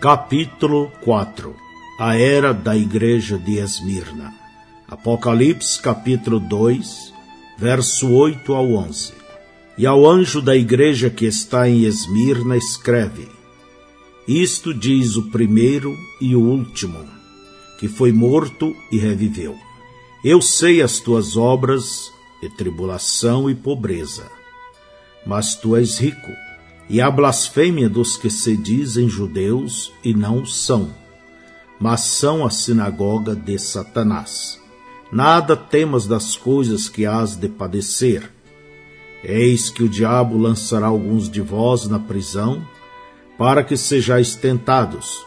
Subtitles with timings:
[0.00, 1.54] Capítulo 4
[1.98, 4.32] A Era da Igreja de Esmirna.
[4.88, 7.12] Apocalipse capítulo 2,
[7.58, 9.12] verso 8 ao 11
[9.76, 13.28] E ao anjo da igreja que está em Esmirna escreve
[14.26, 17.04] Isto diz o primeiro e o último,
[17.78, 19.54] que foi morto e reviveu.
[20.24, 22.10] Eu sei as tuas obras,
[22.42, 24.24] e tribulação e pobreza,
[25.26, 26.49] mas tu és rico
[26.90, 30.90] e a blasfêmia dos que se dizem judeus e não são,
[31.78, 34.60] mas são a sinagoga de Satanás.
[35.12, 38.28] Nada temas das coisas que hás de padecer.
[39.22, 42.66] Eis que o diabo lançará alguns de vós na prisão,
[43.38, 45.24] para que sejais tentados,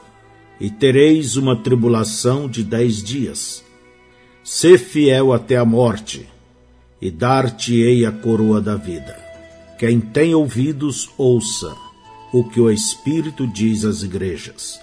[0.60, 3.64] e tereis uma tribulação de dez dias.
[4.44, 6.30] Sê fiel até a morte,
[7.02, 9.33] e dar-te-ei a coroa da vida.
[9.78, 11.76] Quem tem ouvidos, ouça
[12.32, 14.80] o que o Espírito diz às igrejas.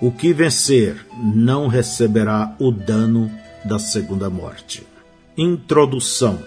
[0.00, 3.30] O que vencer não receberá o dano
[3.64, 4.86] da segunda morte.
[5.36, 6.38] Introdução.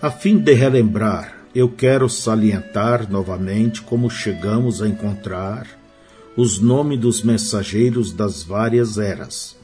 [0.00, 5.66] A fim de relembrar, eu quero salientar novamente como chegamos a encontrar
[6.36, 9.56] os nomes dos mensageiros das várias eras.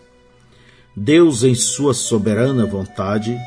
[0.96, 3.38] Deus, em sua soberana vontade,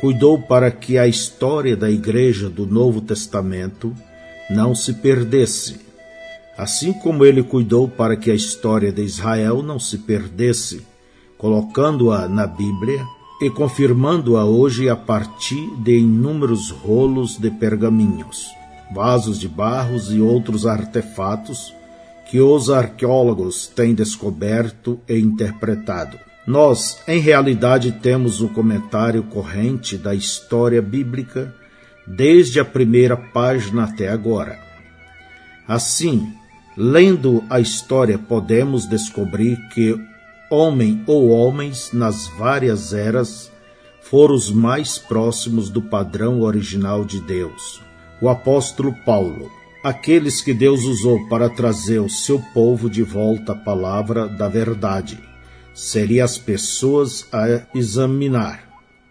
[0.00, 3.94] cuidou para que a história da Igreja do Novo Testamento
[4.50, 5.80] não se perdesse,
[6.56, 10.86] assim como ele cuidou para que a história de Israel não se perdesse,
[11.38, 13.04] colocando-a na Bíblia
[13.40, 18.50] e confirmando-a hoje a partir de inúmeros rolos de pergaminhos,
[18.94, 21.74] vasos de barros e outros artefatos
[22.30, 26.25] que os arqueólogos têm descoberto e interpretado.
[26.46, 31.52] Nós, em realidade, temos o comentário corrente da história bíblica
[32.06, 34.56] desde a primeira página até agora.
[35.66, 36.32] Assim,
[36.76, 40.00] lendo a história, podemos descobrir que
[40.48, 43.50] homem ou homens nas várias eras
[44.00, 47.82] foram os mais próximos do padrão original de Deus.
[48.22, 49.50] O apóstolo Paulo,
[49.82, 55.18] aqueles que Deus usou para trazer o seu povo de volta à palavra da verdade
[55.76, 58.64] seria as pessoas a examinar.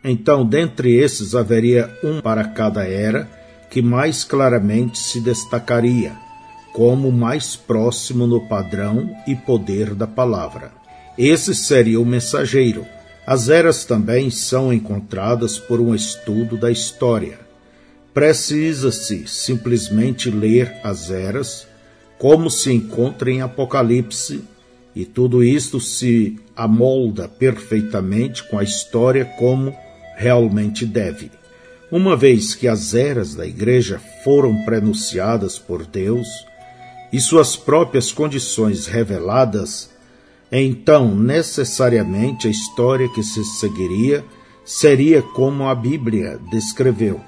[0.04, 3.30] Então, dentre esses haveria um para cada era
[3.70, 6.26] que mais claramente se destacaria
[6.76, 10.74] como mais próximo no padrão e poder da palavra.
[11.18, 12.86] Esse seria o mensageiro.
[13.26, 17.40] As eras também são encontradas por um estudo da história.
[18.14, 21.66] Precisa-se simplesmente ler as eras,
[22.18, 24.44] como se encontra em Apocalipse
[24.96, 29.76] e tudo isto se amolda perfeitamente com a história como
[30.16, 31.30] realmente deve.
[31.92, 36.28] Uma vez que as eras da Igreja foram prenunciadas por Deus
[37.12, 39.90] e suas próprias condições reveladas,
[40.52, 44.24] então necessariamente a história que se seguiria
[44.64, 47.22] seria como a Bíblia descreveu.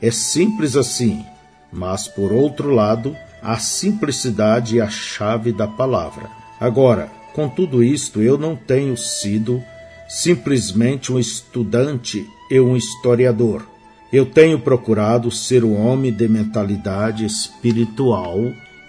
[0.00, 1.24] É simples assim,
[1.72, 6.43] mas por outro lado, a simplicidade é a chave da palavra.
[6.60, 9.62] Agora, com tudo isto, eu não tenho sido
[10.08, 13.66] simplesmente um estudante e um historiador.
[14.12, 18.38] Eu tenho procurado ser um homem de mentalidade espiritual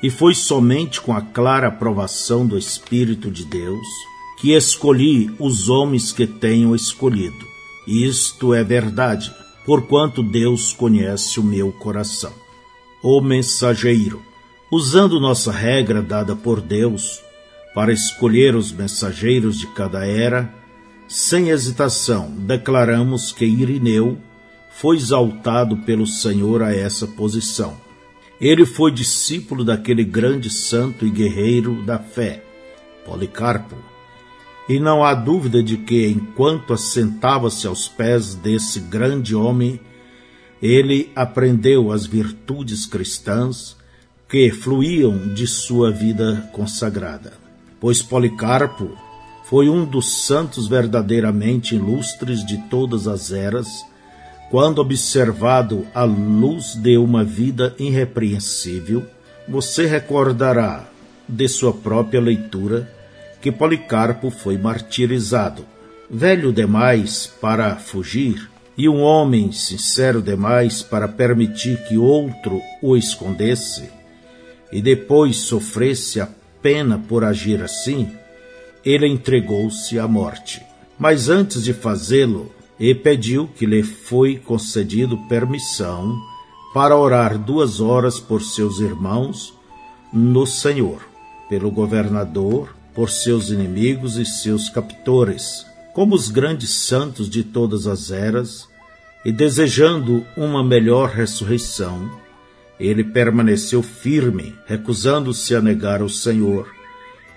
[0.03, 3.87] e foi somente com a clara aprovação do Espírito de Deus
[4.37, 7.45] que escolhi os homens que tenho escolhido.
[7.87, 9.33] Isto é verdade,
[9.65, 12.33] porquanto Deus conhece o meu coração.
[13.01, 14.21] O mensageiro.
[14.71, 17.21] Usando nossa regra dada por Deus,
[17.75, 20.49] para escolher os mensageiros de cada era,
[21.09, 24.17] sem hesitação, declaramos que Irineu
[24.69, 27.75] foi exaltado pelo Senhor a essa posição.
[28.39, 32.41] Ele foi discípulo daquele grande santo e guerreiro da fé,
[33.05, 33.75] Policarpo.
[34.69, 39.79] E não há dúvida de que, enquanto assentava-se aos pés desse grande homem,
[40.61, 43.75] ele aprendeu as virtudes cristãs
[44.29, 47.44] que fluíam de sua vida consagrada
[47.79, 48.89] pois Policarpo
[49.45, 53.67] foi um dos santos verdadeiramente ilustres de todas as eras,
[54.49, 59.05] quando observado à luz de uma vida irrepreensível,
[59.47, 60.87] você recordará
[61.27, 62.91] de sua própria leitura
[63.41, 65.65] que Policarpo foi martirizado.
[66.09, 73.89] Velho demais para fugir e um homem sincero demais para permitir que outro o escondesse
[74.71, 76.27] e depois sofresse a
[76.65, 78.09] pena por agir assim,
[78.83, 80.63] ele entregou-se à morte.
[80.97, 86.19] Mas antes de fazê-lo, ele pediu que lhe foi concedido permissão
[86.73, 89.53] para orar duas horas por seus irmãos
[90.11, 91.01] no Senhor.
[91.47, 95.63] pelo governador, por seus inimigos e seus captores,
[95.93, 98.67] como os grandes santos de todas as eras,
[99.23, 102.09] e desejando uma melhor ressurreição,
[102.79, 106.69] ele permaneceu firme, recusando-se a negar o Senhor,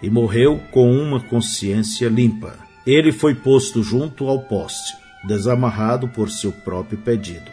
[0.03, 2.55] e morreu com uma consciência limpa.
[2.87, 4.97] Ele foi posto junto ao poste,
[5.27, 7.51] desamarrado por seu próprio pedido.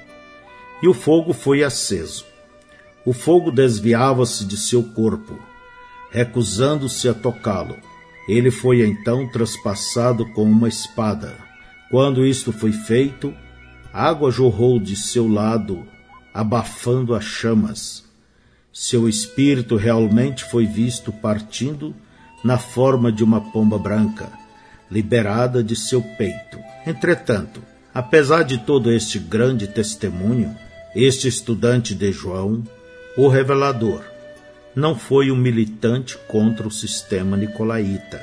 [0.82, 2.26] E o fogo foi aceso.
[3.06, 5.38] O fogo desviava-se de seu corpo,
[6.12, 7.78] recusando-se a tocá-lo.
[8.28, 11.36] Ele foi então traspassado com uma espada.
[11.92, 13.34] Quando isto foi feito,
[13.94, 15.86] água jorrou de seu lado,
[16.36, 18.04] abafando as chamas.
[18.74, 21.96] Seu espírito realmente foi visto partindo
[22.44, 24.30] na forma de uma pomba branca,
[24.92, 26.60] liberada de seu peito.
[26.86, 30.54] Entretanto, apesar de todo este grande testemunho,
[30.94, 32.62] este estudante de João,
[33.16, 34.04] o revelador,
[34.76, 38.22] não foi um militante contra o sistema nicolaíta,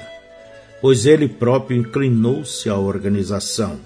[0.82, 3.80] pois ele próprio inclinou-se à organização,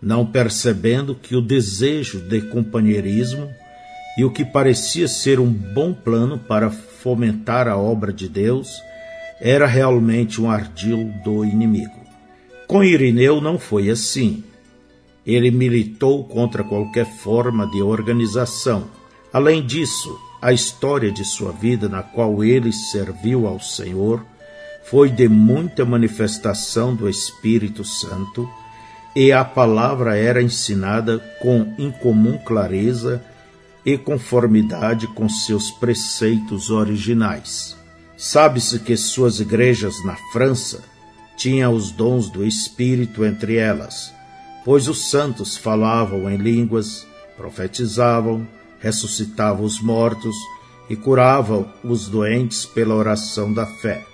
[0.00, 3.50] não percebendo que o desejo de companheirismo
[4.16, 8.82] e o que parecia ser um bom plano para fomentar a obra de Deus
[9.40, 11.98] era realmente um ardil do inimigo.
[12.66, 14.42] Com Irineu não foi assim.
[15.24, 18.88] Ele militou contra qualquer forma de organização.
[19.32, 24.24] Além disso, a história de sua vida, na qual ele serviu ao Senhor,
[24.84, 28.48] foi de muita manifestação do Espírito Santo,
[29.14, 33.22] e a palavra era ensinada com incomum clareza
[33.84, 37.76] e conformidade com seus preceitos originais.
[38.16, 40.82] Sabe-se que suas igrejas na França
[41.36, 44.12] tinham os dons do Espírito entre elas,
[44.64, 47.06] pois os santos falavam em línguas,
[47.36, 48.46] profetizavam,
[48.80, 50.34] ressuscitava os mortos
[50.90, 54.04] e curava os doentes pela oração da fé.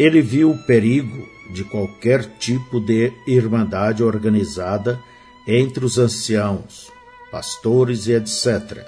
[0.00, 4.98] Ele viu o perigo de qualquer tipo de irmandade organizada
[5.46, 6.90] entre os anciãos,
[7.30, 8.82] pastores e etc.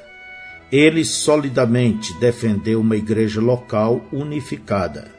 [0.72, 5.12] Ele solidamente defendeu uma igreja local unificada,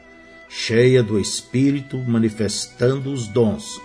[0.48, 3.80] cheia do Espírito, manifestando os dons.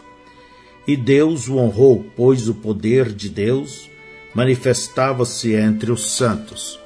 [0.88, 3.88] E Deus o honrou, pois o poder de Deus
[4.34, 6.80] manifestava-se entre os santos.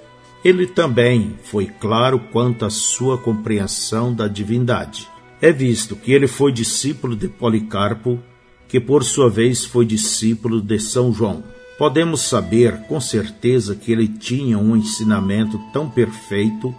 [0.44, 5.13] Ele também foi claro quanto à sua compreensão da divindade.
[5.44, 8.18] É visto que ele foi discípulo de Policarpo,
[8.66, 11.44] que por sua vez foi discípulo de São João.
[11.78, 16.74] Podemos saber com certeza que ele tinha um ensinamento tão perfeito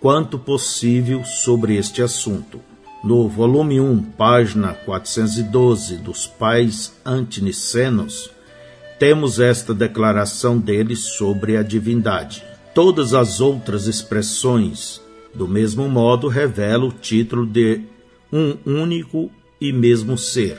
[0.00, 2.58] quanto possível sobre este assunto.
[3.04, 8.30] No volume 1, página 412 dos Pais Antinicenos,
[8.98, 12.42] temos esta declaração dele sobre a divindade.
[12.74, 15.02] Todas as outras expressões,
[15.34, 17.94] do mesmo modo, revelam o título de
[18.32, 19.30] um único
[19.60, 20.58] e mesmo ser.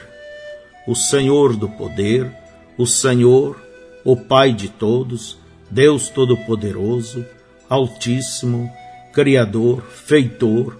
[0.87, 2.31] O Senhor do poder,
[2.77, 3.61] o Senhor,
[4.05, 5.37] o Pai de todos,
[5.69, 7.25] Deus Todo-Poderoso,
[7.69, 8.71] Altíssimo,
[9.11, 10.79] Criador, Feitor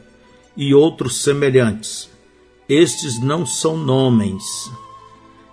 [0.56, 2.10] e outros semelhantes.
[2.69, 4.44] Estes não são nomes,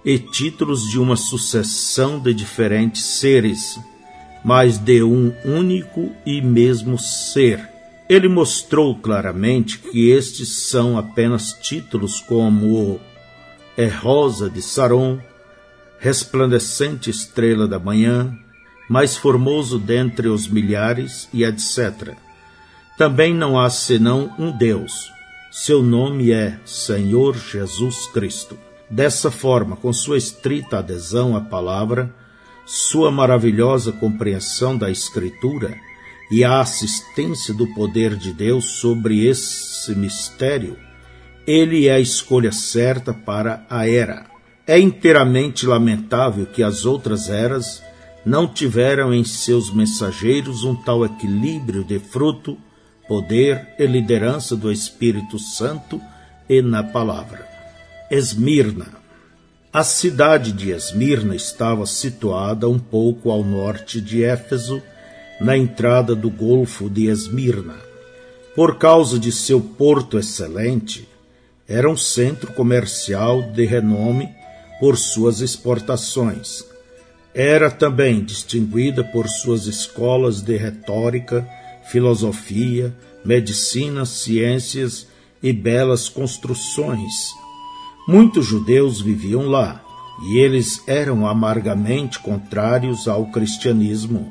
[0.04, 3.78] e títulos de uma sucessão de diferentes seres,
[4.44, 7.73] mas de um único e mesmo ser.
[8.08, 13.00] Ele mostrou claramente que estes são apenas títulos como
[13.76, 15.18] é rosa de Saron,
[15.98, 18.38] resplandecente estrela da manhã,
[18.90, 22.14] mais formoso dentre os milhares e etc.
[22.98, 25.10] Também não há senão um Deus.
[25.50, 28.58] Seu nome é Senhor Jesus Cristo.
[28.90, 32.14] Dessa forma, com sua estrita adesão à palavra,
[32.66, 35.74] sua maravilhosa compreensão da Escritura
[36.30, 40.76] e a assistência do poder de Deus sobre esse mistério,
[41.46, 44.26] ele é a escolha certa para a era.
[44.66, 47.82] É inteiramente lamentável que as outras eras
[48.24, 52.56] não tiveram em seus mensageiros um tal equilíbrio de fruto,
[53.06, 56.00] poder e liderança do Espírito Santo
[56.48, 57.46] e na palavra.
[58.10, 58.86] Esmirna.
[59.70, 64.82] A cidade de Esmirna estava situada um pouco ao norte de Éfeso,
[65.40, 67.76] na entrada do Golfo de Esmirna.
[68.54, 71.08] Por causa de seu porto excelente,
[71.68, 74.28] era um centro comercial de renome
[74.78, 76.64] por suas exportações.
[77.34, 81.48] Era também distinguida por suas escolas de retórica,
[81.90, 85.08] filosofia, medicina, ciências
[85.42, 87.34] e belas construções
[88.06, 89.82] Muitos judeus viviam lá
[90.28, 94.30] e eles eram amargamente contrários ao cristianismo,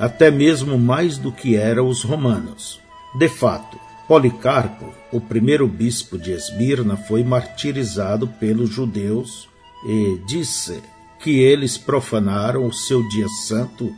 [0.00, 2.80] até mesmo mais do que eram os romanos.
[3.14, 3.78] De fato,
[4.08, 9.48] Policarpo, o primeiro bispo de Esmirna, foi martirizado pelos judeus
[9.86, 10.82] e disse
[11.20, 13.94] que eles profanaram o seu dia santo,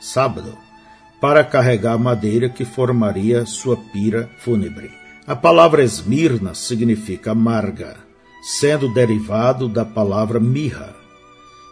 [0.00, 0.56] sábado,
[1.20, 4.90] para carregar a madeira que formaria sua pira fúnebre.
[5.26, 7.96] A palavra Esmirna significa amarga,
[8.42, 10.94] sendo derivado da palavra mirra.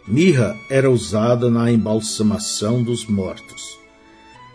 [0.07, 3.79] Mirra era usada na embalsamação dos mortos.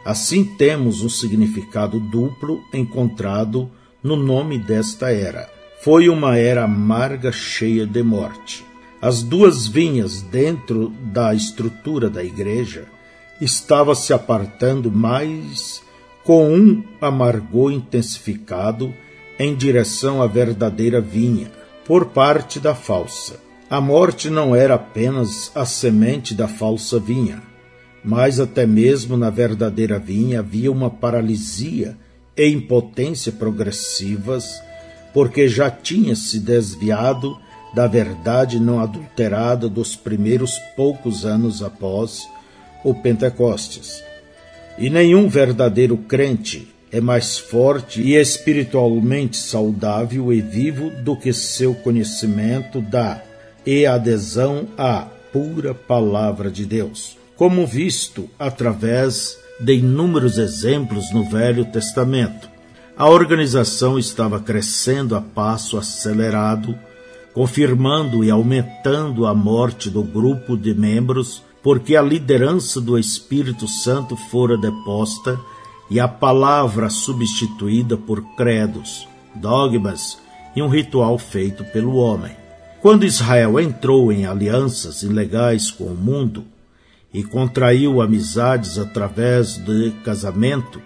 [0.05, 3.69] Assim temos um significado duplo encontrado
[4.03, 5.49] no nome desta era.
[5.81, 8.63] Foi uma era amarga cheia de morte.
[9.01, 12.85] As duas vinhas dentro da estrutura da igreja
[13.41, 15.81] estavam se apartando mais
[16.23, 18.93] com um amargor intensificado
[19.39, 21.49] em direção à verdadeira vinha,
[21.85, 23.48] por parte da falsa.
[23.69, 27.39] A morte não era apenas a semente da falsa vinha,
[28.03, 31.95] mas até mesmo na verdadeira vinha havia uma paralisia
[32.35, 34.59] e impotência progressivas,
[35.13, 37.37] porque já tinha se desviado
[37.75, 42.27] da verdade não adulterada dos primeiros poucos anos após
[42.83, 44.03] o Pentecostes.
[44.79, 51.75] E nenhum verdadeiro crente é mais forte e espiritualmente saudável e vivo do que seu
[51.75, 53.28] conhecimento da
[53.65, 61.65] e adesão à pura palavra de Deus, como visto através de inúmeros exemplos no Velho
[61.65, 62.49] Testamento.
[62.97, 66.75] A organização estava crescendo a passo acelerado
[67.33, 74.15] confirmando e aumentando a morte do grupo de membros, porque a liderança do Espírito Santo
[74.15, 75.39] fora deposta
[75.89, 80.17] e a palavra substituída por credos, dogmas
[80.55, 82.31] e um ritual feito pelo homem.
[82.81, 86.45] Quando Israel entrou em alianças ilegais com o mundo
[87.13, 90.81] e contraiu amizades através de casamento,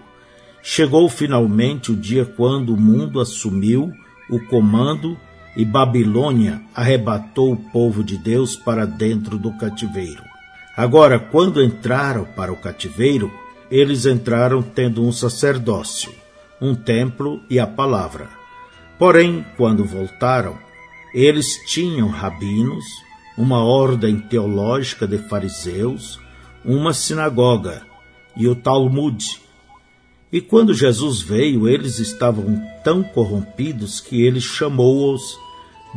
[0.60, 3.92] chegou finalmente o dia quando o mundo assumiu
[4.28, 5.16] o comando
[5.56, 10.24] e Babilônia arrebatou o povo de Deus para dentro do cativeiro.
[10.76, 13.30] Agora, quando entraram para o cativeiro,
[13.70, 16.12] eles entraram tendo um sacerdócio,
[16.60, 18.28] um templo e a palavra.
[18.98, 20.63] Porém, quando voltaram,
[21.14, 22.84] eles tinham rabinos,
[23.38, 26.18] uma ordem teológica de fariseus,
[26.64, 27.82] uma sinagoga
[28.36, 29.40] e o Talmud.
[30.32, 35.38] E quando Jesus veio, eles estavam tão corrompidos que ele chamou-os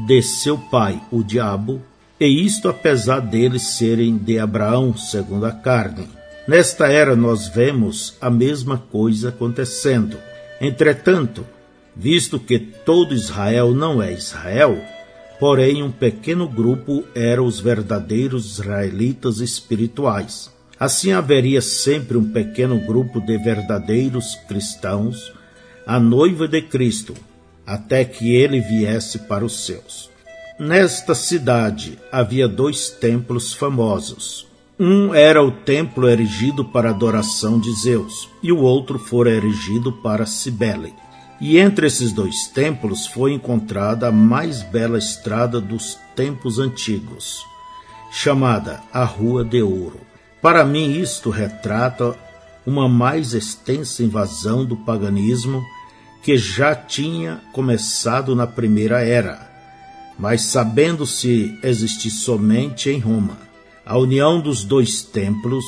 [0.05, 1.81] de seu pai, o diabo,
[2.19, 6.07] e isto apesar deles serem de Abraão, segundo a carne.
[6.47, 10.17] Nesta era nós vemos a mesma coisa acontecendo.
[10.61, 11.45] Entretanto,
[11.95, 14.79] visto que todo Israel não é Israel,
[15.39, 20.51] porém um pequeno grupo eram os verdadeiros israelitas espirituais.
[20.79, 25.33] Assim haveria sempre um pequeno grupo de verdadeiros cristãos,
[25.85, 27.13] a noiva de Cristo,
[27.65, 30.09] até que ele viesse para os seus.
[30.59, 34.47] Nesta cidade havia dois templos famosos.
[34.79, 40.25] Um era o templo erigido para adoração de Zeus, e o outro fora erigido para
[40.25, 40.93] Cibele.
[41.39, 47.45] E entre esses dois templos foi encontrada a mais bela estrada dos tempos antigos,
[48.11, 50.01] chamada a Rua de Ouro.
[50.41, 52.15] Para mim, isto retrata
[52.65, 55.63] uma mais extensa invasão do paganismo
[56.23, 59.47] que já tinha começado na primeira era,
[60.17, 63.47] mas sabendo-se existir somente em Roma
[63.87, 65.63] a união dos dois templos,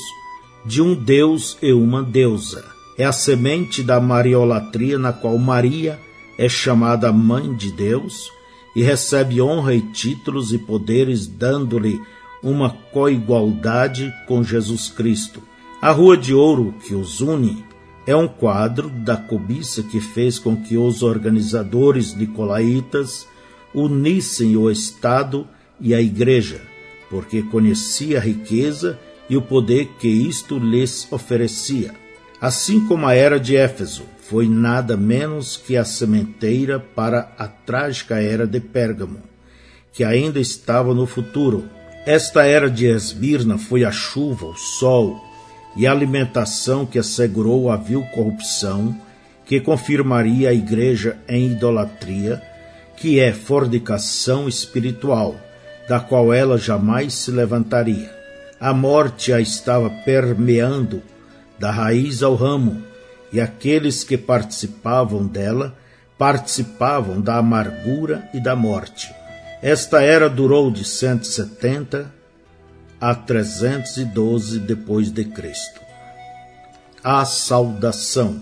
[0.65, 2.78] de um Deus e uma deusa.
[2.99, 5.97] É a semente da mariolatria na qual Maria
[6.37, 8.29] é chamada mãe de Deus
[8.75, 11.97] e recebe honra e títulos e poderes, dando-lhe
[12.43, 15.41] uma coigualdade com Jesus Cristo.
[15.81, 17.63] A rua de ouro que os une
[18.05, 23.25] é um quadro da cobiça que fez com que os organizadores nicolaítas
[23.73, 25.47] unissem o Estado
[25.79, 26.59] e a Igreja,
[27.09, 31.93] porque conhecia a riqueza e o poder que isto lhes oferecia.
[32.41, 38.21] Assim como a era de Éfeso foi nada menos que a sementeira para a trágica
[38.21, 39.19] era de Pérgamo,
[39.91, 41.65] que ainda estava no futuro.
[42.05, 45.19] Esta era de Esmirna foi a chuva, o sol,
[45.75, 48.95] e a alimentação que assegurou a vil corrupção
[49.45, 52.41] que confirmaria a igreja em idolatria,
[52.95, 55.35] que é fornicação espiritual,
[55.87, 58.15] da qual ela jamais se levantaria.
[58.59, 61.01] A morte a estava permeando
[61.59, 62.81] da raiz ao ramo,
[63.31, 65.77] e aqueles que participavam dela
[66.17, 69.13] participavam da amargura e da morte.
[69.61, 72.13] Esta era durou de 170
[72.99, 75.79] a 312 depois de Cristo.
[77.03, 78.41] A saudação.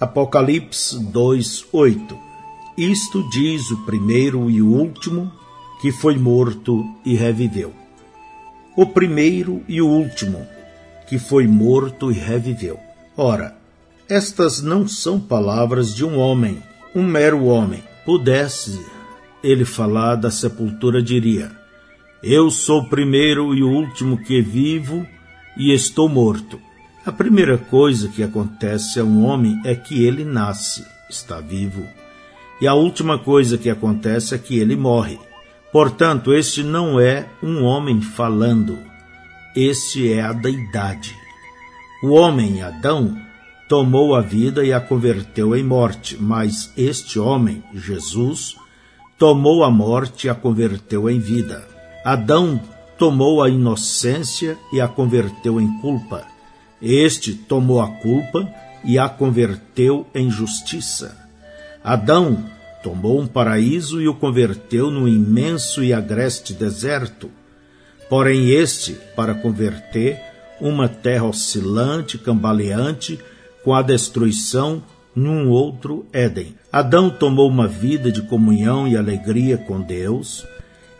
[0.00, 2.18] Apocalipse 2:8
[2.76, 5.32] Isto diz o primeiro e o último
[5.80, 7.72] que foi morto e reviveu.
[8.76, 10.53] O primeiro e o último
[11.06, 12.78] que foi morto e reviveu.
[13.16, 13.56] Ora,
[14.08, 16.62] estas não são palavras de um homem,
[16.94, 17.82] um mero homem.
[18.04, 18.78] Pudesse
[19.42, 21.50] ele falar da sepultura, diria:
[22.22, 25.06] Eu sou o primeiro e o último que vivo
[25.56, 26.60] e estou morto.
[27.06, 31.86] A primeira coisa que acontece a um homem é que ele nasce, está vivo.
[32.60, 35.18] E a última coisa que acontece é que ele morre.
[35.70, 38.78] Portanto, este não é um homem falando,
[39.54, 41.14] este é a deidade.
[42.02, 43.16] O homem, Adão,
[43.68, 48.56] tomou a vida e a converteu em morte, mas este homem, Jesus,
[49.16, 51.66] tomou a morte e a converteu em vida.
[52.04, 52.60] Adão
[52.98, 56.26] tomou a inocência e a converteu em culpa.
[56.82, 58.52] Este tomou a culpa
[58.84, 61.16] e a converteu em justiça.
[61.82, 62.44] Adão
[62.82, 67.30] tomou um paraíso e o converteu num imenso e agreste deserto.
[68.08, 70.20] Porém, este, para converter
[70.60, 73.18] uma terra oscilante, cambaleante,
[73.62, 74.82] com a destruição
[75.14, 76.54] num outro Éden.
[76.72, 80.44] Adão tomou uma vida de comunhão e alegria com Deus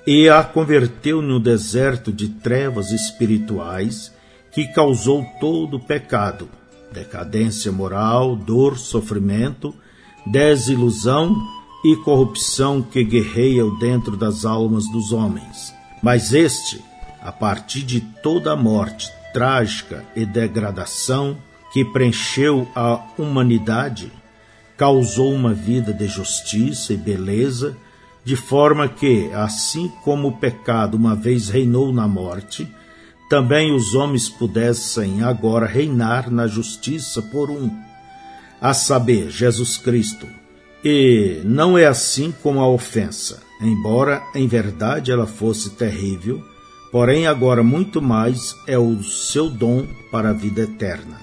[0.06, 4.12] e a converteu no deserto de trevas espirituais
[4.52, 6.48] que causou todo o pecado,
[6.92, 9.74] decadência moral, dor, sofrimento,
[10.26, 11.34] desilusão
[11.84, 15.74] e corrupção que guerreiam dentro das almas dos homens.
[16.02, 16.80] Mas este,
[17.24, 21.38] a partir de toda a morte trágica e degradação
[21.72, 24.12] que preencheu a humanidade,
[24.76, 27.76] causou uma vida de justiça e beleza,
[28.24, 32.68] de forma que, assim como o pecado uma vez reinou na morte,
[33.28, 37.70] também os homens pudessem agora reinar na justiça por um,
[38.60, 40.28] a saber, Jesus Cristo.
[40.84, 46.53] E não é assim com a ofensa, embora em verdade ela fosse terrível,
[46.94, 51.18] porém agora muito mais é o seu dom para a vida eterna.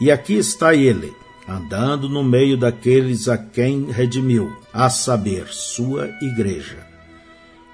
[0.00, 1.12] E aqui está ele,
[1.48, 6.86] andando no meio daqueles a quem redimiu, a saber, sua igreja.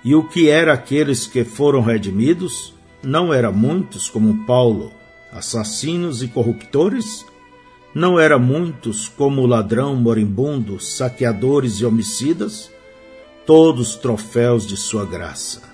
[0.03, 2.73] E o que era aqueles que foram redimidos?
[3.03, 4.91] não eram muitos como Paulo,
[5.31, 7.27] assassinos e corruptores?
[7.95, 12.71] Não eram muitos como ladrão moribundo, saqueadores e homicidas?
[13.45, 15.74] Todos troféus de sua graça,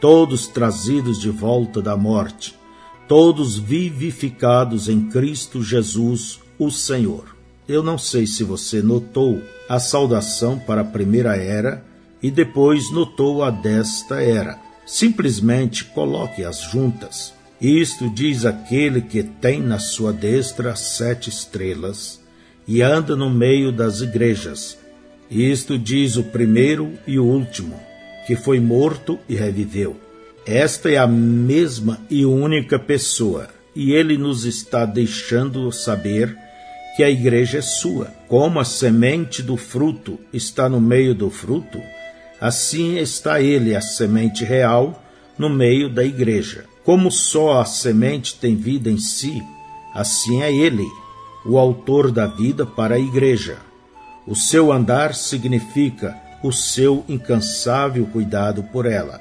[0.00, 2.58] todos trazidos de volta da morte,
[3.06, 7.36] todos vivificados em Cristo Jesus, o Senhor.
[7.68, 11.84] Eu não sei se você notou a saudação para a primeira era
[12.22, 17.32] e depois notou a desta era Simplesmente coloque-as juntas.
[17.60, 22.20] Isto diz aquele que tem na sua destra sete estrelas
[22.66, 24.76] e anda no meio das igrejas.
[25.30, 27.78] Isto diz o primeiro e o último,
[28.26, 29.96] que foi morto e reviveu.
[30.46, 36.36] Esta é a mesma e única pessoa, e ele nos está deixando saber
[36.96, 38.06] que a igreja é sua.
[38.26, 41.78] Como a semente do fruto está no meio do fruto,
[42.40, 45.02] Assim está ele, a semente real,
[45.36, 46.64] no meio da igreja.
[46.82, 49.42] Como só a semente tem vida em si,
[49.94, 50.86] assim é ele,
[51.44, 53.58] o autor da vida para a igreja.
[54.26, 59.20] O seu andar significa o seu incansável cuidado por ela.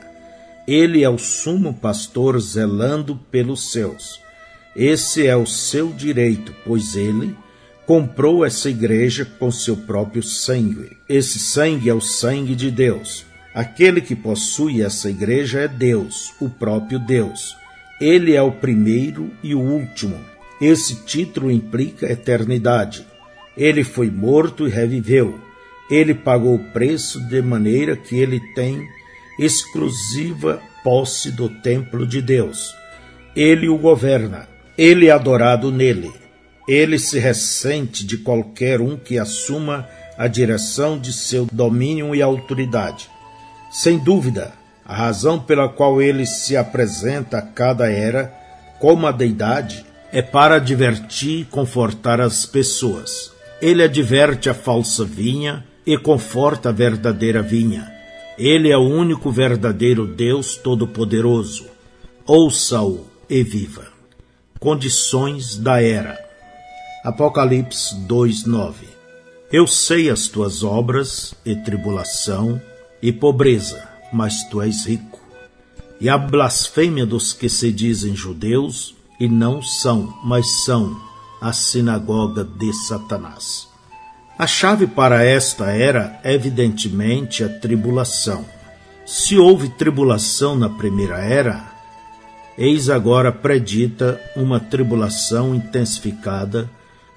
[0.67, 4.21] Ele é o sumo pastor zelando pelos seus.
[4.75, 7.35] Esse é o seu direito, pois ele
[7.85, 10.95] comprou essa igreja com seu próprio sangue.
[11.09, 13.25] Esse sangue é o sangue de Deus.
[13.51, 17.57] Aquele que possui essa igreja é Deus, o próprio Deus.
[17.99, 20.17] Ele é o primeiro e o último.
[20.61, 23.05] Esse título implica eternidade.
[23.57, 25.48] Ele foi morto e reviveu.
[25.89, 28.87] Ele pagou o preço de maneira que ele tem
[29.39, 32.75] exclusiva posse do templo de Deus.
[33.35, 34.47] Ele o governa.
[34.77, 36.11] Ele é adorado nele.
[36.67, 43.09] Ele se ressente de qualquer um que assuma a direção de seu domínio e autoridade.
[43.71, 44.53] Sem dúvida,
[44.85, 48.33] a razão pela qual ele se apresenta a cada era
[48.79, 53.31] como a deidade é para divertir e confortar as pessoas.
[53.61, 57.91] Ele adverte a falsa vinha e conforta a verdadeira vinha.
[58.37, 61.65] Ele é o único verdadeiro Deus Todo-Poderoso.
[62.27, 63.87] Ouça-o e viva.
[64.59, 66.15] Condições da era.
[67.03, 68.75] Apocalipse 2:9
[69.51, 72.61] Eu sei as tuas obras e tribulação
[73.01, 75.19] e pobreza, mas tu és rico.
[75.99, 80.95] E a blasfêmia dos que se dizem judeus e não são, mas são
[81.41, 83.68] a sinagoga de Satanás.
[84.39, 88.45] A chave para esta era, evidentemente, a tribulação.
[89.05, 91.69] Se houve tribulação na primeira era,
[92.57, 96.69] eis agora predita uma tribulação intensificada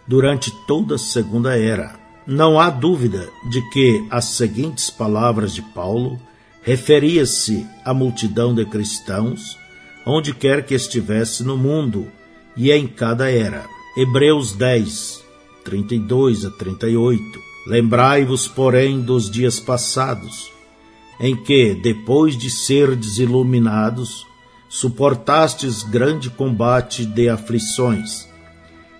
[0.04, 1.94] durante toda a segunda era.
[2.26, 6.20] Não há dúvida de que as seguintes palavras de Paulo
[6.60, 9.56] referia-se à multidão de cristãos,
[10.04, 12.08] onde quer que estivesse no mundo
[12.56, 13.64] e em cada era.
[13.96, 15.21] Hebreus 10,
[15.64, 17.22] 32 a 38.
[17.66, 20.52] Lembrai-vos, porém, dos dias passados,
[21.20, 24.26] em que, depois de serdes iluminados,
[24.68, 28.28] suportastes grande combate de aflições.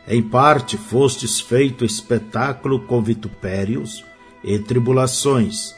[0.07, 4.05] Em parte fostes feito espetáculo com vitupérios
[4.45, 5.75] e tribulações,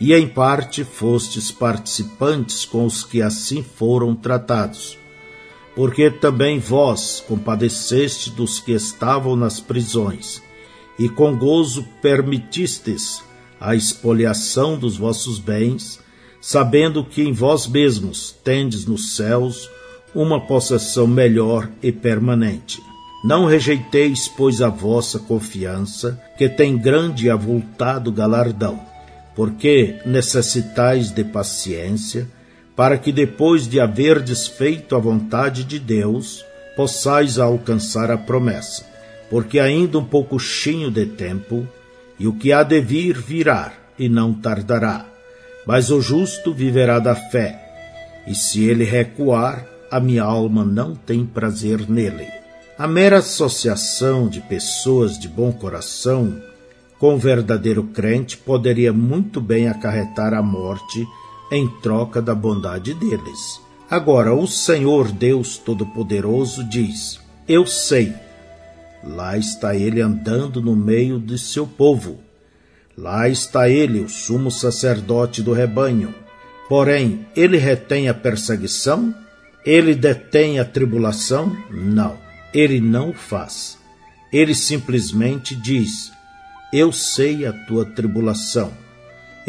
[0.00, 4.98] e em parte fostes participantes com os que assim foram tratados.
[5.78, 10.42] Porque também vós compadeceste dos que estavam nas prisões,
[10.98, 13.22] e com gozo permitistes
[13.60, 16.00] a expoliação dos vossos bens,
[16.40, 19.70] sabendo que em vós mesmos tendes nos céus
[20.12, 22.82] uma possessão melhor e permanente.
[23.22, 28.88] Não rejeiteis, pois, a vossa confiança, que tem grande e avultado galardão
[29.38, 32.26] porque necessitais de paciência,
[32.78, 36.44] para que depois de haverdes feito a vontade de Deus,
[36.76, 38.86] possais alcançar a promessa.
[39.28, 41.66] Porque ainda um pouquinho de tempo,
[42.20, 45.04] e o que há de vir virá, e não tardará.
[45.66, 47.60] Mas o justo viverá da fé,
[48.28, 52.28] e se ele recuar, a minha alma não tem prazer nele.
[52.78, 56.40] A mera associação de pessoas de bom coração
[56.96, 61.04] com o verdadeiro crente poderia muito bem acarretar a morte
[61.50, 63.60] em troca da bondade deles.
[63.90, 68.14] Agora, o Senhor Deus Todo-Poderoso diz: Eu sei.
[69.02, 72.18] Lá está ele andando no meio de seu povo.
[72.96, 76.14] Lá está ele, o sumo sacerdote do rebanho.
[76.68, 79.14] Porém, ele retém a perseguição?
[79.64, 81.56] Ele detém a tribulação?
[81.70, 82.18] Não,
[82.52, 83.78] ele não o faz.
[84.32, 86.12] Ele simplesmente diz:
[86.70, 88.70] eu sei a tua tribulação.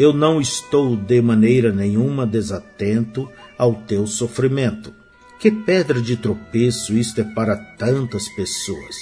[0.00, 4.94] Eu não estou de maneira nenhuma desatento ao teu sofrimento.
[5.38, 8.96] Que pedra de tropeço isto é para tantas pessoas.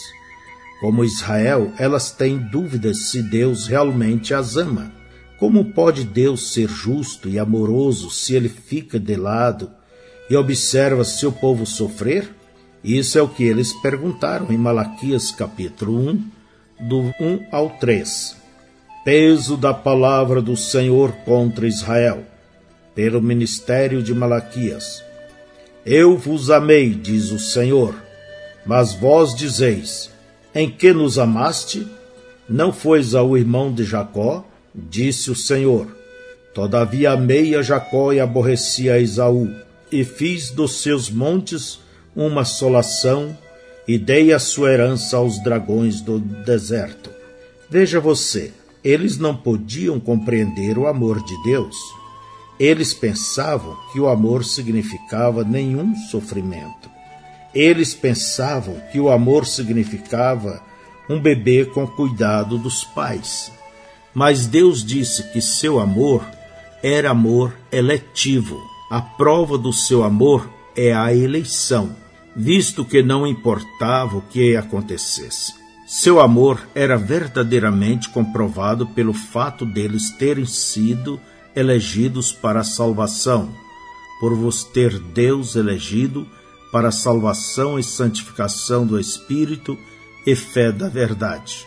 [0.81, 4.93] Como Israel, elas têm dúvidas se Deus realmente as ama.
[5.39, 9.71] Como pode Deus ser justo e amoroso se ele fica de lado
[10.29, 12.29] e observa seu povo sofrer?
[12.83, 16.31] Isso é o que eles perguntaram em Malaquias capítulo 1,
[16.89, 18.38] do 1 ao 3.
[19.11, 22.25] Peso da palavra do Senhor contra Israel,
[22.95, 25.03] pelo ministério de Malaquias.
[25.87, 27.95] Eu vos amei, diz o Senhor,
[28.67, 30.11] mas vós dizeis:
[30.55, 31.89] Em que nos amaste?
[32.47, 34.47] Não fois ao irmão de Jacó?
[34.75, 35.87] Disse o Senhor.
[36.53, 39.49] Todavia amei a Jacó e aborreci a Esaú,
[39.91, 41.81] e fiz dos seus montes
[42.15, 43.35] uma assolação
[43.87, 47.09] e dei a sua herança aos dragões do deserto.
[47.71, 51.77] Veja você, eles não podiam compreender o amor de Deus.
[52.59, 56.91] Eles pensavam que o amor significava nenhum sofrimento.
[57.55, 60.63] Eles pensavam que o amor significava
[61.09, 63.53] um bebê com cuidado dos pais.
[64.15, 66.25] Mas Deus disse que seu amor
[66.83, 68.61] era amor eletivo.
[68.91, 71.95] A prova do seu amor é a eleição
[72.39, 75.58] visto que não importava o que acontecesse.
[75.89, 81.19] Seu amor era verdadeiramente comprovado pelo fato deles terem sido
[81.57, 83.49] elegidos para a salvação,
[84.21, 86.29] por vos ter Deus elegido
[86.71, 89.79] para a salvação e santificação do Espírito
[90.27, 91.67] e fé da verdade.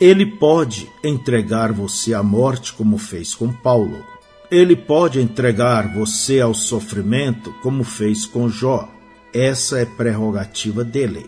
[0.00, 4.02] Ele pode entregar você à morte, como fez com Paulo.
[4.50, 8.88] Ele pode entregar você ao sofrimento, como fez com Jó.
[9.30, 11.26] Essa é prerrogativa dele.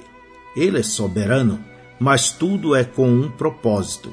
[0.56, 1.62] Ele é soberano,
[2.00, 4.12] mas tudo é com um propósito.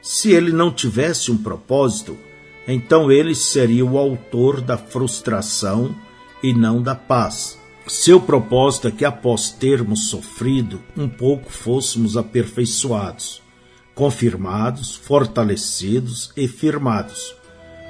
[0.00, 2.16] Se ele não tivesse um propósito,
[2.66, 5.94] então ele seria o autor da frustração
[6.42, 7.58] e não da paz.
[7.86, 13.42] Seu propósito é que, após termos sofrido, um pouco fôssemos aperfeiçoados,
[13.94, 17.34] confirmados, fortalecidos e firmados.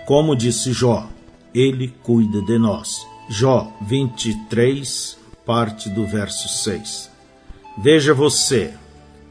[0.06, 1.08] Como disse Jó,
[1.54, 3.06] ele cuida de nós.
[3.28, 7.10] Jó 23, parte do verso 6.
[7.78, 8.74] Veja você,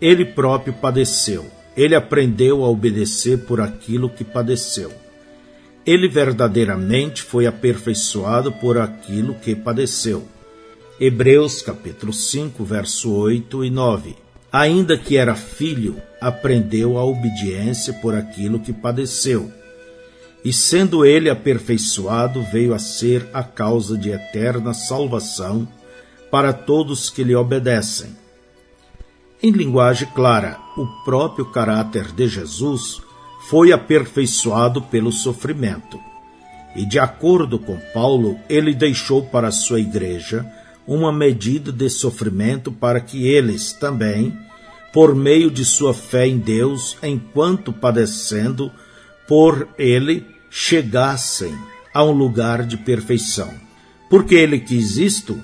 [0.04, 4.92] ele próprio padeceu, ele aprendeu a obedecer por aquilo que padeceu.
[5.86, 10.28] Ele verdadeiramente foi aperfeiçoado por aquilo que padeceu.
[11.00, 14.16] Hebreus capítulo 5, verso 8 e 9.
[14.52, 19.50] Ainda que era filho, aprendeu a obediência por aquilo que padeceu.
[20.44, 25.66] E sendo ele aperfeiçoado, veio a ser a causa de eterna salvação
[26.30, 28.22] para todos que lhe obedecem.
[29.46, 33.02] Em linguagem clara, o próprio caráter de Jesus
[33.50, 36.00] foi aperfeiçoado pelo sofrimento.
[36.74, 40.50] E de acordo com Paulo, ele deixou para sua igreja
[40.88, 44.34] uma medida de sofrimento para que eles também,
[44.94, 48.72] por meio de sua fé em Deus, enquanto padecendo
[49.28, 51.54] por ele, chegassem
[51.94, 53.54] a um lugar de perfeição.
[54.10, 55.38] Porque ele quis isto?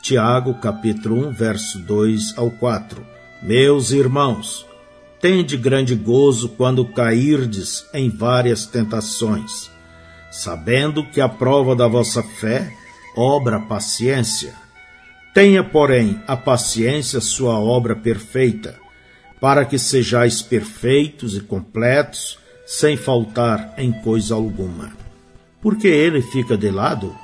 [0.00, 3.13] Tiago, capítulo 1, verso 2 ao 4.
[3.44, 4.64] Meus irmãos,
[5.20, 9.70] tende grande gozo quando cairdes em várias tentações,
[10.30, 12.72] sabendo que a prova da vossa fé
[13.14, 14.54] obra paciência.
[15.34, 18.80] Tenha, porém, a paciência sua obra perfeita,
[19.38, 24.90] para que sejais perfeitos e completos, sem faltar em coisa alguma.
[25.60, 27.14] Porque ele fica de lado?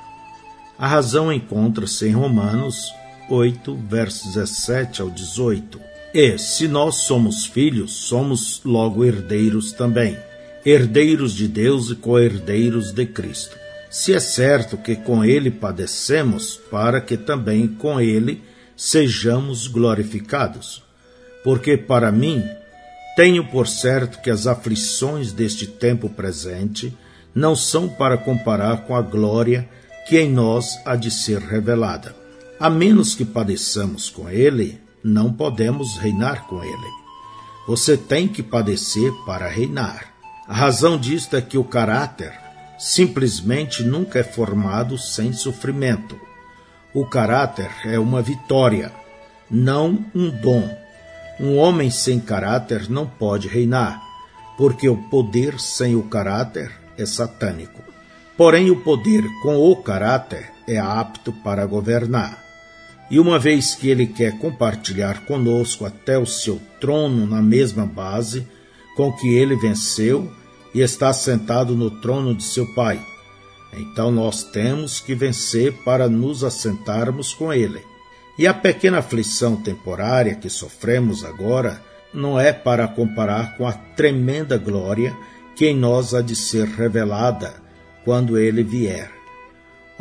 [0.77, 2.93] A razão encontra-se em Romanos
[3.27, 5.90] 8, versos 17 ao 18.
[6.13, 10.17] E, se nós somos filhos, somos logo herdeiros também,
[10.65, 17.01] herdeiros de Deus e co-herdeiros de Cristo se é certo que com ele padecemos, para
[17.01, 18.41] que também com ele
[18.75, 20.81] sejamos glorificados.
[21.43, 22.41] Porque para mim,
[23.17, 26.97] tenho por certo que as aflições deste tempo presente
[27.35, 29.67] não são para comparar com a glória
[30.07, 32.15] que em nós há de ser revelada.
[32.57, 37.01] A menos que padeçamos com ele, não podemos reinar com ele.
[37.67, 40.13] Você tem que padecer para reinar.
[40.47, 42.33] A razão disto é que o caráter
[42.77, 46.19] simplesmente nunca é formado sem sofrimento.
[46.93, 48.91] O caráter é uma vitória,
[49.49, 50.67] não um dom.
[51.39, 54.01] Um homem sem caráter não pode reinar,
[54.57, 57.81] porque o poder sem o caráter é satânico.
[58.35, 62.40] Porém, o poder com o caráter é apto para governar.
[63.11, 68.47] E uma vez que ele quer compartilhar conosco até o seu trono na mesma base
[68.95, 70.31] com que ele venceu,
[70.73, 72.99] e está sentado no trono de seu Pai.
[73.73, 77.81] Então nós temos que vencer para nos assentarmos com Ele.
[78.37, 81.81] E a pequena aflição temporária que sofremos agora
[82.13, 85.15] não é para comparar com a tremenda glória
[85.55, 87.53] que em nós há de ser revelada
[88.03, 89.20] quando Ele vier.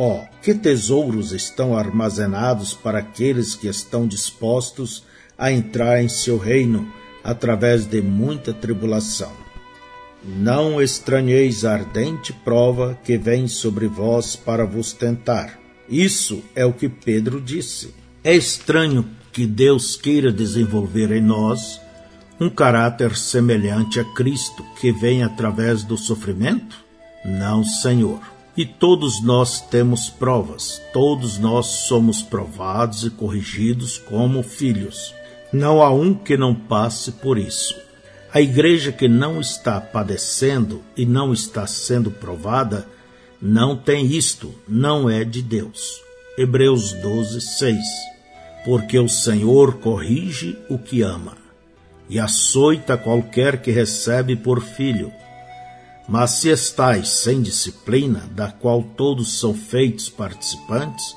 [0.02, 5.04] Oh, que tesouros estão armazenados para aqueles que estão dispostos
[5.36, 6.90] a entrar em seu reino
[7.22, 9.30] através de muita tribulação.
[10.24, 15.60] Não estranheis a ardente prova que vem sobre vós para vos tentar.
[15.86, 17.94] Isso é o que Pedro disse.
[18.24, 21.78] É estranho que Deus queira desenvolver em nós
[22.40, 26.82] um caráter semelhante a Cristo que vem através do sofrimento?
[27.22, 28.29] Não, Senhor.
[28.56, 35.14] E todos nós temos provas, todos nós somos provados e corrigidos como filhos.
[35.52, 37.74] Não há um que não passe por isso.
[38.32, 42.86] A igreja que não está padecendo e não está sendo provada
[43.40, 46.00] não tem isto, não é de Deus.
[46.36, 47.78] Hebreus 12, 6.
[48.64, 51.40] Porque o Senhor corrige o que ama
[52.10, 55.12] e açoita qualquer que recebe por filho.
[56.10, 61.16] Mas se estais sem disciplina, da qual todos são feitos participantes,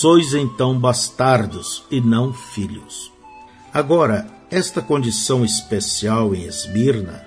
[0.00, 3.10] sois então bastardos e não filhos.
[3.72, 7.24] Agora, esta condição especial em Esmirna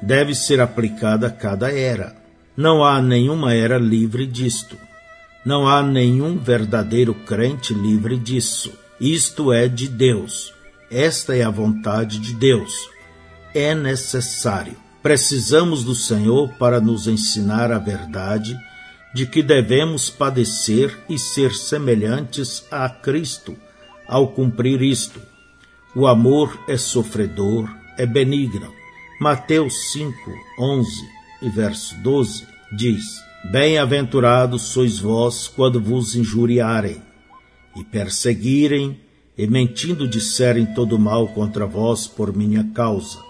[0.00, 2.16] deve ser aplicada a cada era.
[2.56, 4.78] Não há nenhuma era livre disto.
[5.44, 8.72] Não há nenhum verdadeiro crente livre disso.
[8.98, 10.52] Isto é de Deus.
[10.90, 12.72] Esta é a vontade de Deus.
[13.54, 14.87] É necessário.
[15.02, 18.58] Precisamos do Senhor para nos ensinar a verdade
[19.14, 23.56] de que devemos padecer e ser semelhantes a Cristo
[24.06, 25.20] ao cumprir isto.
[25.94, 28.72] O amor é sofredor, é benigno.
[29.20, 30.14] Mateus 5,
[30.58, 30.90] 11
[31.42, 33.04] e verso 12 diz:
[33.50, 37.02] Bem-aventurados sois vós quando vos injuriarem
[37.76, 39.00] e perseguirem
[39.36, 43.27] e mentindo disserem todo mal contra vós por minha causa.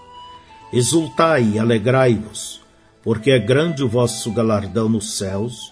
[0.71, 2.61] Exultai e alegrai-vos,
[3.03, 5.71] porque é grande o vosso galardão nos céus,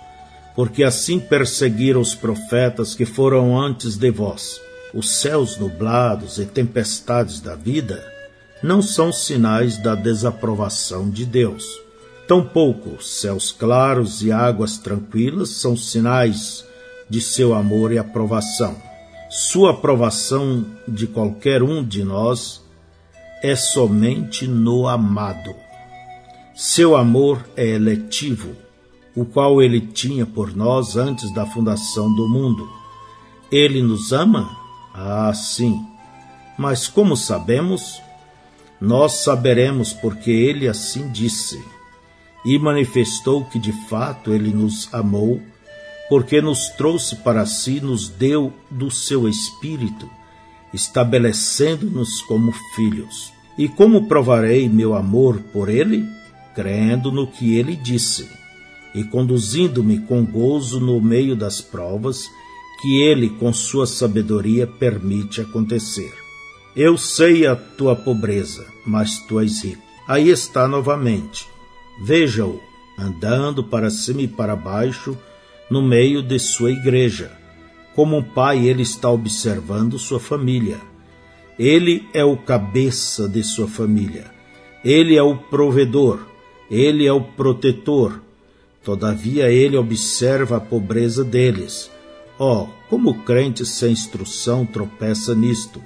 [0.55, 4.59] porque assim perseguiram os profetas que foram antes de vós
[4.93, 8.03] os céus nublados e tempestades da vida
[8.63, 11.65] não são sinais da desaprovação de Deus.
[12.27, 16.65] Tampouco céus claros e águas tranquilas são sinais
[17.09, 18.75] de seu amor e aprovação.
[19.29, 22.61] Sua aprovação de qualquer um de nós
[23.41, 25.55] é somente no amado.
[26.55, 28.55] Seu amor é eletivo,
[29.15, 32.67] o qual ele tinha por nós antes da fundação do mundo.
[33.51, 34.57] Ele nos ama?
[34.93, 35.85] Ah, sim.
[36.57, 38.01] Mas como sabemos?
[38.81, 41.63] Nós saberemos porque ele assim disse.
[42.43, 45.41] E manifestou que de fato ele nos amou,
[46.09, 50.09] porque nos trouxe para si, nos deu do seu espírito
[50.73, 53.33] estabelecendo-nos como filhos.
[53.57, 56.05] E como provarei meu amor por ele?
[56.53, 58.27] Crendo no que ele disse,
[58.93, 62.27] e conduzindo-me com gozo no meio das provas
[62.81, 66.11] que ele, com sua sabedoria, permite acontecer.
[66.75, 69.81] Eu sei a tua pobreza, mas tu és rico.
[70.07, 71.47] Aí está novamente.
[72.03, 72.59] Veja-o,
[72.97, 75.17] andando para cima e para baixo,
[75.69, 77.31] no meio de sua igreja
[77.97, 80.79] como um pai, ele está observando sua família.
[81.57, 84.25] Ele é o cabeça de sua família.
[84.85, 86.19] Ele é o provedor.
[86.69, 88.21] Ele é o protetor.
[88.83, 91.89] Todavia, ele observa a pobreza deles.
[92.37, 95.81] Oh, como o crente sem instrução tropeça nisto?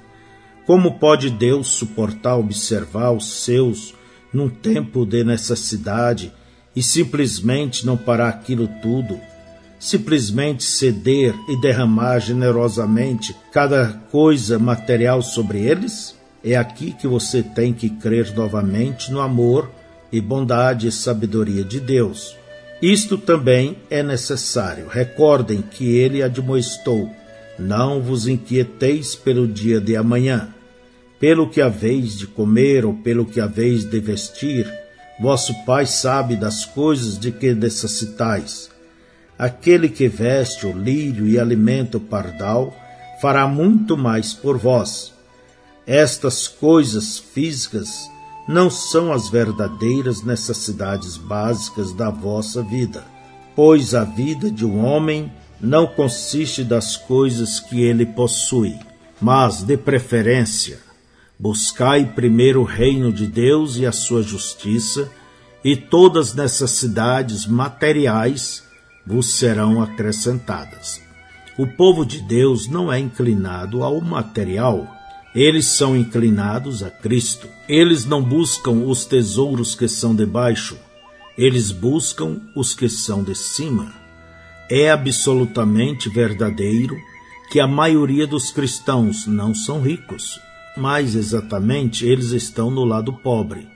[0.66, 3.94] Como pode Deus suportar observar os seus
[4.30, 6.30] num tempo de necessidade
[6.76, 9.18] e simplesmente não parar aquilo tudo?
[9.82, 16.14] Simplesmente ceder e derramar generosamente cada coisa material sobre eles?
[16.44, 19.68] É aqui que você tem que crer novamente no amor
[20.12, 22.36] e bondade e sabedoria de Deus.
[22.80, 24.86] Isto também é necessário.
[24.86, 27.10] Recordem que ele admoestou:
[27.58, 30.54] Não vos inquieteis pelo dia de amanhã,
[31.18, 34.72] pelo que haveis de comer ou pelo que haveis de vestir.
[35.20, 38.71] Vosso Pai sabe das coisas de que necessitais
[39.42, 42.72] aquele que veste o lírio e alimenta o pardal,
[43.20, 45.12] fará muito mais por vós.
[45.84, 48.08] Estas coisas físicas
[48.46, 53.02] não são as verdadeiras necessidades básicas da vossa vida,
[53.56, 58.78] pois a vida de um homem não consiste das coisas que ele possui,
[59.20, 60.78] mas, de preferência,
[61.36, 65.10] buscai primeiro o reino de Deus e a sua justiça,
[65.64, 68.70] e todas as necessidades materiais
[69.06, 71.00] vos serão acrescentadas.
[71.58, 74.88] O povo de Deus não é inclinado ao material,
[75.34, 77.48] eles são inclinados a Cristo.
[77.68, 80.76] Eles não buscam os tesouros que são debaixo,
[81.36, 83.92] eles buscam os que são de cima.
[84.70, 86.96] É absolutamente verdadeiro
[87.50, 90.40] que a maioria dos cristãos não são ricos,
[90.76, 93.68] mais exatamente eles estão no lado pobre.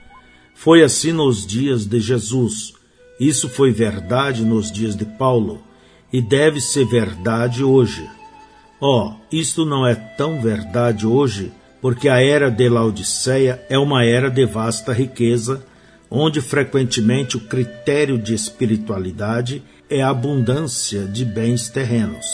[0.55, 2.73] Foi assim nos dias de Jesus,
[3.19, 5.63] isso foi verdade nos dias de Paulo
[6.13, 8.09] e deve ser verdade hoje.
[8.81, 11.51] Oh, isto não é tão verdade hoje,
[11.81, 15.65] porque a era de Laodiceia é uma era de vasta riqueza,
[16.11, 22.27] onde frequentemente o critério de espiritualidade é a abundância de bens terrenos.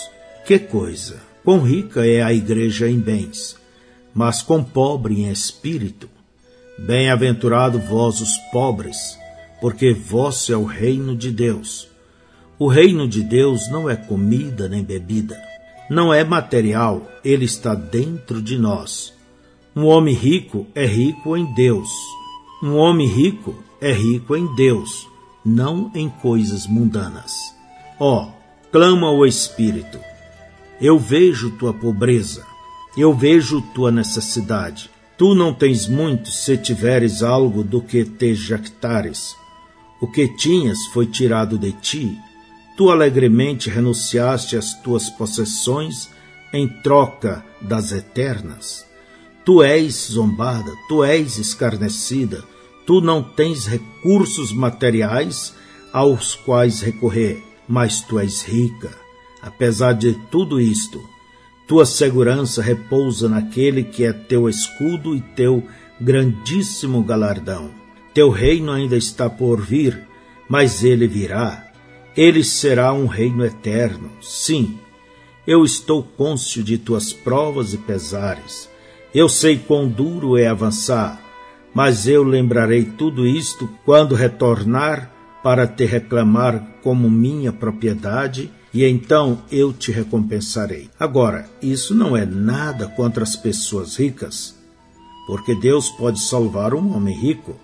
[0.44, 1.20] Que coisa!
[1.44, 3.56] Quão rica é a igreja em bens,
[4.14, 6.08] mas quão pobre em espírito.
[6.78, 9.18] Bem-aventurado vós os pobres,
[9.62, 11.88] porque vosso é o reino de Deus.
[12.58, 15.40] O reino de Deus não é comida nem bebida,
[15.88, 19.14] não é material, ele está dentro de nós.
[19.76, 21.88] Um homem rico é rico em Deus.
[22.60, 25.06] Um homem rico é rico em Deus,
[25.44, 27.32] não em coisas mundanas.
[28.00, 28.32] Ó, oh,
[28.72, 30.00] clama o Espírito.
[30.80, 32.44] Eu vejo tua pobreza,
[32.96, 34.90] eu vejo tua necessidade.
[35.16, 39.40] Tu não tens muito se tiveres algo do que te jactares.
[40.02, 42.18] O que tinhas foi tirado de ti.
[42.76, 46.10] Tu alegremente renunciaste às tuas possessões
[46.52, 48.84] em troca das eternas.
[49.44, 52.42] Tu és zombada, tu és escarnecida,
[52.84, 55.54] tu não tens recursos materiais
[55.92, 58.90] aos quais recorrer, mas tu és rica.
[59.40, 61.00] Apesar de tudo isto,
[61.68, 65.62] tua segurança repousa naquele que é teu escudo e teu
[66.00, 67.81] grandíssimo galardão.
[68.14, 70.06] Teu reino ainda está por vir,
[70.48, 71.66] mas ele virá.
[72.16, 74.10] Ele será um reino eterno.
[74.20, 74.78] Sim,
[75.46, 78.68] eu estou cônscio de tuas provas e pesares.
[79.14, 81.20] Eu sei quão duro é avançar,
[81.74, 85.10] mas eu lembrarei tudo isto quando retornar
[85.42, 90.88] para te reclamar como minha propriedade, e então eu te recompensarei.
[90.98, 94.54] Agora, isso não é nada contra as pessoas ricas,
[95.26, 97.56] porque Deus pode salvar um homem rico.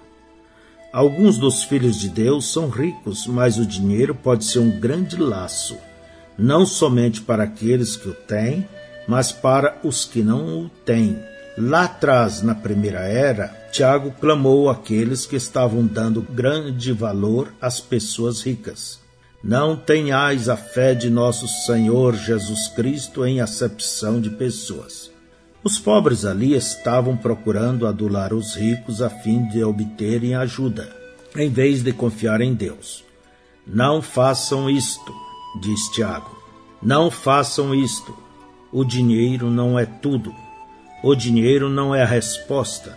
[0.92, 5.76] Alguns dos filhos de Deus são ricos, mas o dinheiro pode ser um grande laço,
[6.36, 8.66] não somente para aqueles que o têm,
[9.06, 11.18] mas para os que não o têm.
[11.58, 18.40] Lá atrás, na primeira era, Tiago clamou àqueles que estavam dando grande valor às pessoas
[18.40, 18.98] ricas.
[19.44, 25.10] Não tenhais a fé de nosso Senhor Jesus Cristo em acepção de pessoas.
[25.68, 30.88] Os pobres ali estavam procurando adular os ricos a fim de obterem ajuda,
[31.36, 33.04] em vez de confiar em Deus.
[33.66, 35.14] Não façam isto,
[35.60, 36.42] diz Tiago.
[36.80, 38.16] Não façam isto.
[38.72, 40.34] O dinheiro não é tudo.
[41.02, 42.96] O dinheiro não é a resposta.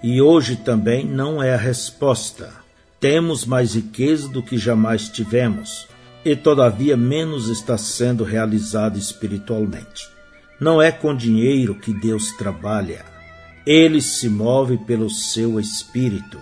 [0.00, 2.52] E hoje também não é a resposta.
[3.00, 5.88] Temos mais riqueza do que jamais tivemos,
[6.24, 10.17] e todavia menos está sendo realizado espiritualmente.
[10.60, 13.04] Não é com dinheiro que Deus trabalha.
[13.64, 16.40] Ele se move pelo seu espírito,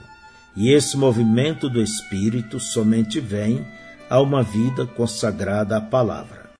[0.55, 3.67] e esse movimento do espírito somente vem
[4.09, 6.36] a uma vida consagrada à palavra.